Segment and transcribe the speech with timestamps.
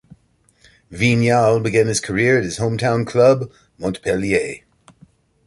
[0.91, 4.61] Vignal began his career at his home town club, Montpellier.